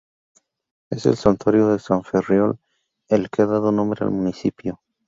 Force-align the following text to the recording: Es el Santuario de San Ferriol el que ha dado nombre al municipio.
Es 0.89 1.05
el 1.05 1.15
Santuario 1.15 1.67
de 1.67 1.77
San 1.77 2.03
Ferriol 2.03 2.57
el 3.07 3.29
que 3.29 3.43
ha 3.43 3.45
dado 3.45 3.71
nombre 3.71 4.03
al 4.03 4.09
municipio. 4.09 4.81